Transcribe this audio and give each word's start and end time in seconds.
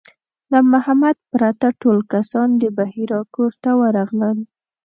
له 0.51 0.59
محمد 0.71 1.15
پرته 1.31 1.67
ټول 1.81 1.97
کسان 2.13 2.49
د 2.61 2.63
بحیرا 2.77 3.19
کور 3.33 3.51
ته 3.63 3.71
ورغلل. 3.81 4.37